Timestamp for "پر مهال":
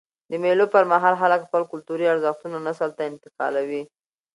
0.73-1.15